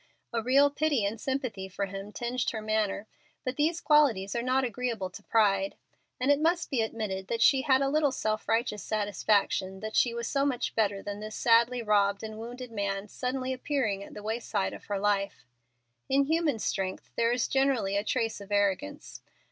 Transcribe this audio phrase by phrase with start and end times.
[0.33, 3.05] A real pity and sympathy for him tinged her manner,
[3.45, 5.75] but these qualities are not agreeable to pride.
[6.19, 10.15] And it must be admitted that she had a little self righteous satisfaction that she
[10.15, 14.23] was so much better than this sadly robbed and wounded man suddenly appearing at the
[14.23, 15.45] wayside of her life.
[16.09, 19.21] In human strength there is generally a trace of arrogance.